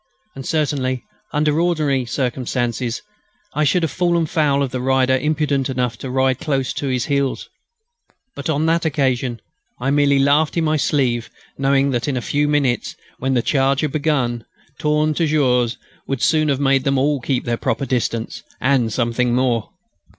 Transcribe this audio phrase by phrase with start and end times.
[0.33, 3.03] And certainly, under ordinary circumstances,
[3.53, 7.05] I should have fallen foul of the rider imprudent enough to ride close to his
[7.05, 7.51] heels.
[8.35, 9.41] But on that occasion
[9.79, 13.81] I merely laughed in my sleeve, knowing that in a few minutes, when the charge
[13.81, 14.43] had begun,
[14.79, 15.77] "Tourne Toujours"
[16.07, 19.69] would soon have made them all keep their proper distance, and something more.